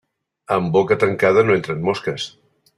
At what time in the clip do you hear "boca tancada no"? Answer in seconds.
0.77-1.57